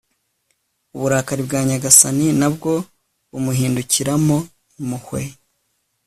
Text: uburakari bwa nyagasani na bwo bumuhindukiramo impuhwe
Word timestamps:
uburakari 0.95 1.41
bwa 1.47 1.59
nyagasani 1.67 2.27
na 2.39 2.47
bwo 2.53 2.73
bumuhindukiramo 3.31 4.37
impuhwe 4.79 5.21